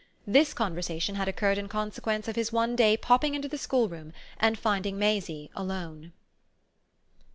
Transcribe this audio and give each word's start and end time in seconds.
This 0.25 0.55
conversation 0.55 1.13
had 1.13 1.27
occurred 1.27 1.59
in 1.59 1.67
consequence 1.67 2.27
of 2.27 2.35
his 2.35 2.51
one 2.51 2.75
day 2.75 2.97
popping 2.97 3.35
into 3.35 3.47
the 3.47 3.55
schoolroom 3.59 4.13
and 4.39 4.57
finding 4.57 4.97
Maisie 4.97 5.51
alone. 5.55 6.11